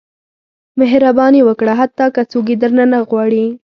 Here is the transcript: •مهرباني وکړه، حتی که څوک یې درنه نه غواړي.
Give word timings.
•مهرباني 0.79 1.41
وکړه، 1.43 1.73
حتی 1.81 2.05
که 2.15 2.21
څوک 2.31 2.45
یې 2.51 2.55
درنه 2.61 2.85
نه 2.91 2.99
غواړي. 3.09 3.45